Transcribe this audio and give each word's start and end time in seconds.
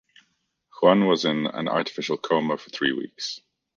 Juan 0.71 1.05
was 1.05 1.25
in 1.25 1.45
an 1.45 1.67
artificial 1.69 2.17
coma 2.17 2.57
for 2.57 2.71
three 2.71 2.91
weeks. 2.91 3.39